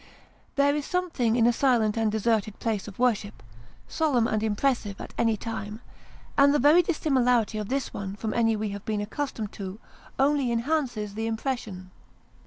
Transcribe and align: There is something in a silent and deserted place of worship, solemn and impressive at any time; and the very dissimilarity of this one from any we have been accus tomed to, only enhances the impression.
There 0.55 0.75
is 0.75 0.83
something 0.87 1.35
in 1.35 1.45
a 1.45 1.53
silent 1.53 1.95
and 1.95 2.11
deserted 2.11 2.57
place 2.57 2.87
of 2.87 2.97
worship, 2.97 3.43
solemn 3.87 4.25
and 4.25 4.41
impressive 4.41 4.99
at 4.99 5.13
any 5.15 5.37
time; 5.37 5.79
and 6.39 6.55
the 6.55 6.57
very 6.57 6.81
dissimilarity 6.81 7.59
of 7.59 7.69
this 7.69 7.93
one 7.93 8.15
from 8.15 8.33
any 8.33 8.55
we 8.55 8.69
have 8.69 8.83
been 8.83 9.05
accus 9.05 9.31
tomed 9.33 9.51
to, 9.51 9.79
only 10.17 10.51
enhances 10.51 11.13
the 11.13 11.27
impression. 11.27 11.91